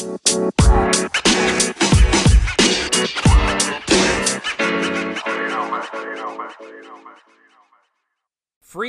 [0.00, 0.08] Free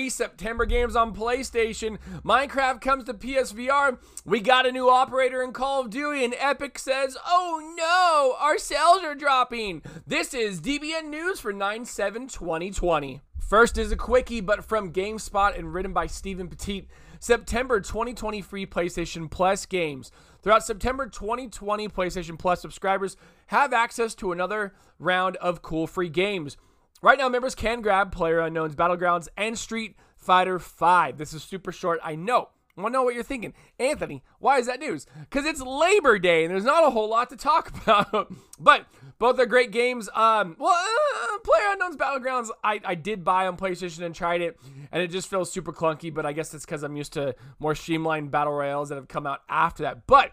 [0.10, 1.98] September games on PlayStation.
[2.24, 3.98] Minecraft comes to PSVR.
[4.24, 8.58] We got a new operator in Call of Duty, and Epic says, Oh no, our
[8.58, 9.82] sales are dropping.
[10.08, 13.20] This is DBN News for 9 7 2020.
[13.38, 16.88] First is a quickie, but from GameSpot and written by Steven Petite.
[17.20, 20.12] September 2020 free PlayStation Plus games.
[20.42, 23.16] Throughout September 2020, PlayStation Plus subscribers
[23.48, 26.58] have access to another round of cool free games.
[27.04, 31.18] Right now, members can grab Player Unknown's Battlegrounds and Street Fighter 5.
[31.18, 32.50] This is super short, I know.
[32.78, 33.54] I know what you're thinking.
[33.80, 35.06] Anthony, why is that news?
[35.30, 38.32] Because it's Labor Day and there's not a whole lot to talk about.
[38.60, 38.86] but
[39.20, 40.10] both are great games.
[40.16, 44.60] Um, well, uh, PlayerUnknown's Battlegrounds, I, I did buy on PlayStation and tried it,
[44.92, 47.76] and it just feels super clunky, but I guess it's because I'm used to more
[47.76, 50.08] streamlined battle royales that have come out after that.
[50.08, 50.32] But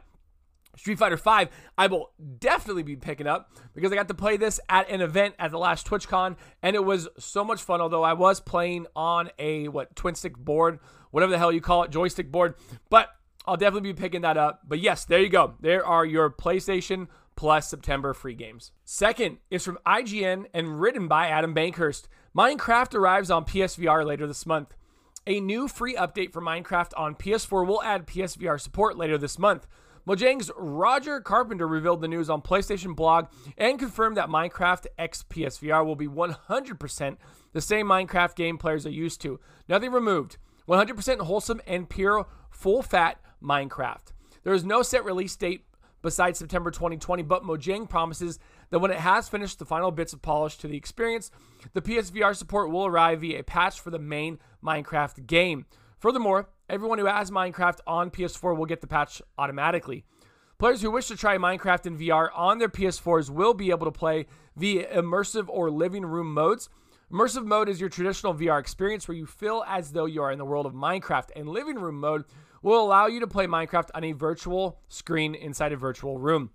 [0.78, 4.60] Street Fighter V, I will definitely be picking up because I got to play this
[4.68, 7.80] at an event at the last TwitchCon, and it was so much fun.
[7.80, 10.78] Although I was playing on a what twin stick board,
[11.10, 12.54] whatever the hell you call it, joystick board,
[12.90, 13.10] but
[13.46, 14.60] I'll definitely be picking that up.
[14.66, 15.54] But yes, there you go.
[15.60, 18.72] There are your PlayStation Plus September free games.
[18.84, 22.08] Second is from IGN and written by Adam Bankhurst.
[22.36, 24.74] Minecraft arrives on PSVR later this month.
[25.26, 29.66] A new free update for Minecraft on PS4 will add PSVR support later this month.
[30.06, 35.84] Mojang's Roger Carpenter revealed the news on PlayStation blog and confirmed that Minecraft X PSVR
[35.84, 37.16] will be 100%
[37.52, 39.40] the same Minecraft game players are used to.
[39.68, 40.36] Nothing removed.
[40.68, 44.12] 100% wholesome and pure, full fat Minecraft.
[44.44, 45.64] There is no set release date
[46.02, 48.38] besides September 2020, but Mojang promises
[48.70, 51.30] that when it has finished the final bits of polish to the experience,
[51.72, 55.66] the PSVR support will arrive via a patch for the main Minecraft game.
[55.98, 60.04] Furthermore, everyone who has Minecraft on PS4 will get the patch automatically.
[60.58, 63.92] Players who wish to try Minecraft in VR on their PS4s will be able to
[63.92, 64.26] play
[64.56, 66.68] via immersive or living room modes.
[67.12, 70.38] Immersive mode is your traditional VR experience where you feel as though you are in
[70.38, 72.24] the world of Minecraft, and living room mode
[72.60, 76.50] will allow you to play Minecraft on a virtual screen inside a virtual room.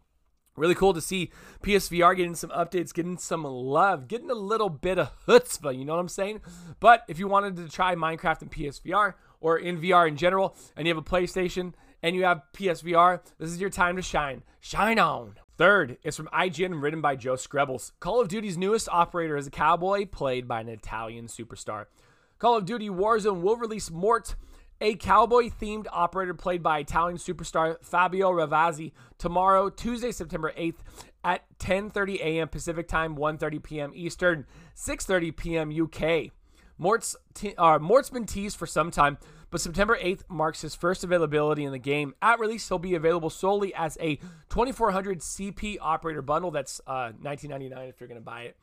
[0.56, 1.31] Really cool to see
[1.64, 5.94] PSVR getting some updates, getting some love, getting a little bit of chutzpah, you know
[5.94, 6.41] what I'm saying?
[6.80, 10.88] But if you wanted to try Minecraft in PSVR or in VR in general, and
[10.88, 14.44] you have a PlayStation and you have PSVR, this is your time to shine.
[14.59, 15.36] Shine on.
[15.58, 17.92] Third is from IGN, written by Joe Skrebels.
[18.00, 21.86] Call of Duty's newest operator is a cowboy played by an Italian superstar.
[22.38, 24.36] Call of Duty Warzone will release Mort
[24.82, 30.80] a cowboy themed operator played by Italian superstar Fabio Rovazzi tomorrow, Tuesday, September 8th
[31.24, 32.48] at 10:30 a.m.
[32.48, 33.92] Pacific Time, 1:30 p.m.
[33.96, 34.46] Eastern,
[34.76, 35.72] 6:30 p.m.
[35.72, 36.32] UK.
[36.78, 39.18] Mort's, te- uh, Mort's been teased for some time,
[39.52, 42.16] but September 8th marks his first availability in the game.
[42.22, 44.16] At release, he'll be available solely as a
[44.50, 46.52] 2400 CP operator bundle.
[46.52, 48.58] That's uh, 19.99 if you're going to buy it.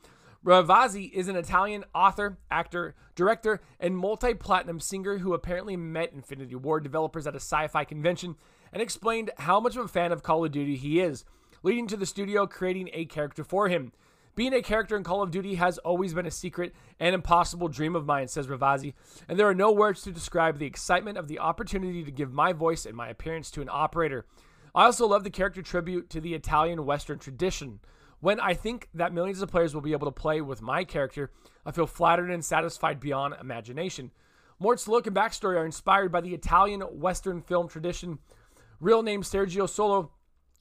[0.44, 6.54] Rovazzi is an Italian author, actor, director, and multi platinum singer who apparently met Infinity
[6.54, 8.36] Ward developers at a sci fi convention
[8.72, 11.26] and explained how much of a fan of Call of Duty he is,
[11.62, 13.92] leading to the studio creating a character for him.
[14.34, 17.94] Being a character in Call of Duty has always been a secret and impossible dream
[17.94, 18.94] of mine, says Rovazzi,
[19.28, 22.54] and there are no words to describe the excitement of the opportunity to give my
[22.54, 24.24] voice and my appearance to an operator.
[24.74, 27.80] I also love the character tribute to the Italian Western tradition.
[28.20, 31.30] When I think that millions of players will be able to play with my character,
[31.64, 34.10] I feel flattered and satisfied beyond imagination.
[34.58, 38.18] Mort's look and backstory are inspired by the Italian Western film tradition.
[38.78, 40.12] Real name Sergio Solo.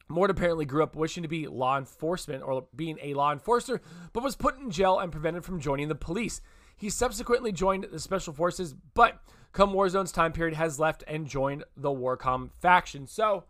[0.08, 3.80] Mort apparently grew up wishing to be law enforcement or being a law enforcer,
[4.12, 6.42] but was put in jail and prevented from joining the police.
[6.75, 9.22] He subsequently joined the special forces, but
[9.52, 13.06] come Warzone's time period has left and joined the Warcom faction.
[13.06, 13.44] So,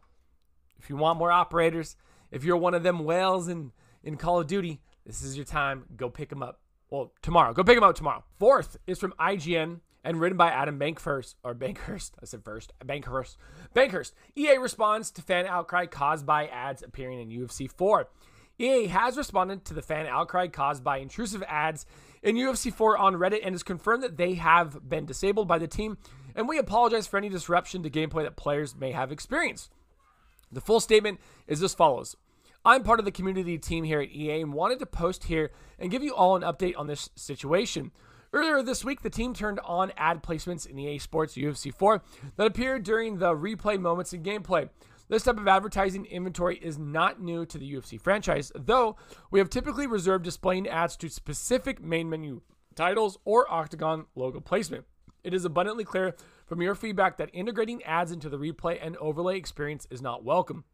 [0.79, 1.95] if you want more operators,
[2.31, 3.71] if you're one of them whales and
[4.03, 5.85] in Call of Duty, this is your time.
[5.95, 6.59] Go pick them up.
[6.89, 7.53] Well, tomorrow.
[7.53, 8.23] Go pick them up tomorrow.
[8.39, 12.11] Fourth is from IGN and written by Adam Bankhurst or Bankhurst.
[12.21, 12.73] I said first.
[12.85, 13.37] Bankhurst.
[13.75, 14.13] Bankhurst.
[14.35, 18.09] EA responds to fan outcry caused by ads appearing in UFC 4.
[18.59, 21.85] EA has responded to the fan outcry caused by intrusive ads
[22.21, 25.67] in UFC 4 on Reddit and has confirmed that they have been disabled by the
[25.67, 25.97] team,
[26.35, 29.71] and we apologize for any disruption to gameplay that players may have experienced.
[30.51, 32.17] The full statement is as follows
[32.65, 35.89] I'm part of the community team here at EA and wanted to post here and
[35.89, 37.91] give you all an update on this situation.
[38.33, 42.01] Earlier this week, the team turned on ad placements in EA Sports UFC 4
[42.35, 44.69] that appeared during the replay moments in gameplay.
[45.07, 48.97] This type of advertising inventory is not new to the UFC franchise, though
[49.31, 52.41] we have typically reserved displaying ads to specific main menu
[52.75, 54.83] titles or Octagon logo placement.
[55.23, 56.13] It is abundantly clear
[56.45, 60.65] from your feedback that integrating ads into the replay and overlay experience is not welcome.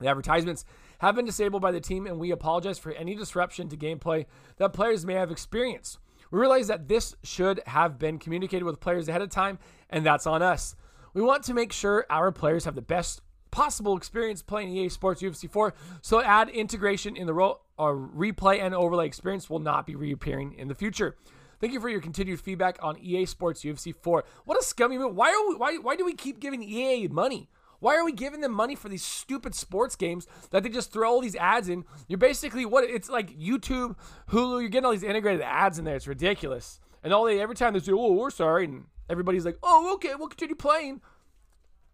[0.00, 0.64] The advertisements
[0.98, 4.26] have been disabled by the team, and we apologize for any disruption to gameplay
[4.56, 5.98] that players may have experienced.
[6.30, 9.58] We realize that this should have been communicated with players ahead of time,
[9.88, 10.74] and that's on us.
[11.12, 13.20] We want to make sure our players have the best
[13.50, 18.16] possible experience playing EA Sports UFC 4, so ad integration in the role or uh,
[18.16, 21.16] replay and overlay experience will not be reappearing in the future.
[21.60, 24.24] Thank you for your continued feedback on EA Sports UFC 4.
[24.44, 25.14] What a scummy move.
[25.14, 27.48] Why are we why why do we keep giving EA money?
[27.80, 31.10] Why are we giving them money for these stupid sports games that they just throw
[31.10, 31.84] all these ads in?
[32.08, 33.96] You're basically what it's like YouTube,
[34.30, 35.96] Hulu, you're getting all these integrated ads in there.
[35.96, 36.78] It's ridiculous.
[37.02, 40.14] And all they every time they say, "Oh, we're sorry," and everybody's like, "Oh, okay,
[40.14, 41.00] we'll continue playing."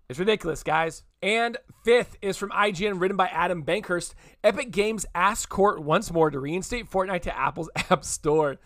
[0.09, 1.03] It's ridiculous, guys.
[1.21, 4.15] And fifth is from IGN, written by Adam Bankhurst.
[4.45, 8.57] Epic Games asks court once more to reinstate Fortnite to Apple's App Store.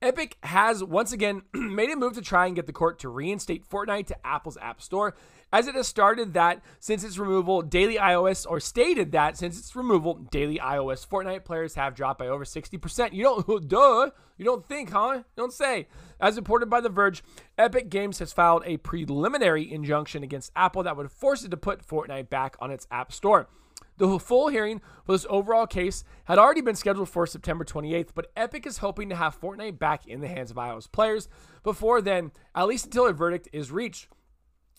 [0.00, 3.68] Epic has once again made a move to try and get the court to reinstate
[3.68, 5.16] Fortnite to Apple's App Store,
[5.52, 9.74] as it has started that since its removal, daily iOS, or stated that since its
[9.74, 13.12] removal, daily iOS Fortnite players have dropped by over 60%.
[13.12, 15.14] You don't, duh, you don't think, huh?
[15.14, 15.88] You don't say.
[16.20, 17.24] As reported by The Verge,
[17.56, 21.84] Epic Games has filed a preliminary injunction against Apple that would force it to put
[21.84, 23.48] Fortnite back on its App Store.
[23.96, 28.30] The full hearing for this overall case had already been scheduled for September 28th, but
[28.36, 31.28] Epic is hoping to have Fortnite back in the hands of iOS players
[31.62, 34.08] before then, at least until a verdict is reached.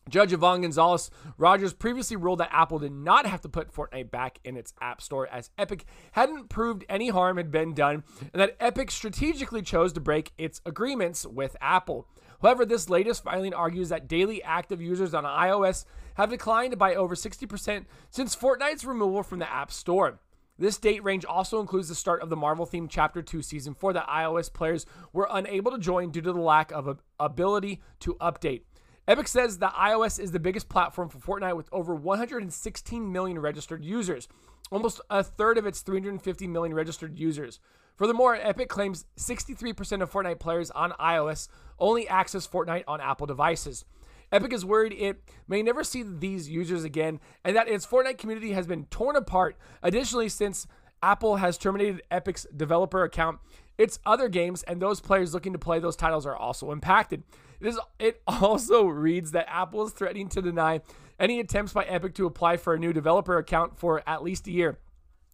[0.09, 4.39] Judge Yvonne Gonzalez Rogers previously ruled that Apple did not have to put Fortnite back
[4.43, 8.03] in its App Store as Epic hadn't proved any harm had been done,
[8.33, 12.07] and that Epic strategically chose to break its agreements with Apple.
[12.41, 15.85] However, this latest filing argues that daily active users on iOS
[16.15, 20.19] have declined by over 60% since Fortnite's removal from the App Store.
[20.59, 23.93] This date range also includes the start of the Marvel themed Chapter 2 Season 4
[23.93, 28.63] that iOS players were unable to join due to the lack of ability to update.
[29.09, 33.83] Epic says that iOS is the biggest platform for Fortnite with over 116 million registered
[33.83, 34.27] users,
[34.69, 37.59] almost a third of its 350 million registered users.
[37.95, 41.47] Furthermore, Epic claims 63% of Fortnite players on iOS
[41.79, 43.83] only access Fortnite on Apple devices.
[44.31, 48.51] Epic is worried it may never see these users again and that its Fortnite community
[48.51, 49.57] has been torn apart.
[49.81, 50.67] Additionally, since
[51.01, 53.39] Apple has terminated Epic's developer account,
[53.79, 57.23] its other games and those players looking to play those titles are also impacted.
[57.59, 60.81] It, is, it also reads that Apple is threatening to deny
[61.19, 64.51] any attempts by Epic to apply for a new developer account for at least a
[64.51, 64.77] year.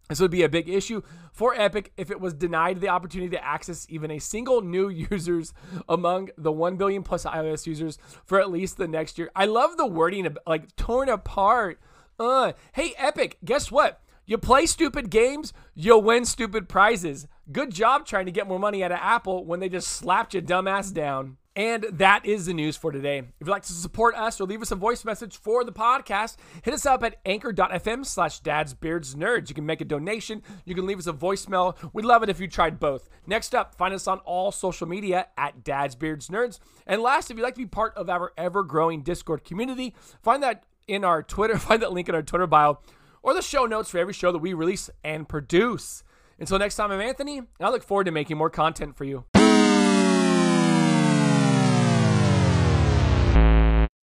[0.09, 1.01] This would be a big issue
[1.33, 5.51] for Epic if it was denied the opportunity to access even a single new users
[5.89, 9.31] among the 1 billion plus iOS users for at least the next year.
[9.35, 11.79] I love the wording of like torn apart.
[12.19, 14.01] Uh, hey Epic, guess what?
[14.27, 17.27] You play stupid games, you'll win stupid prizes.
[17.51, 20.41] Good job trying to get more money out of Apple when they just slapped your
[20.41, 21.37] dumbass down.
[21.55, 23.19] And that is the news for today.
[23.19, 26.37] If you'd like to support us or leave us a voice message for the podcast,
[26.63, 29.47] hit us up at anchor.fm slash dadsbeardsnerds.
[29.47, 30.41] You can make a donation.
[30.65, 31.77] You can leave us a voicemail.
[31.93, 33.07] We'd love it if you tried both.
[33.27, 36.59] Next up, find us on all social media at dadsbeardsnerds.
[36.87, 40.65] And last, if you'd like to be part of our ever-growing Discord community, find that
[40.87, 42.79] in our Twitter, find that link in our Twitter bio
[43.25, 46.03] or the show notes for every show that we release and produce.
[46.39, 49.25] Until next time, I'm Anthony, and I look forward to making more content for you.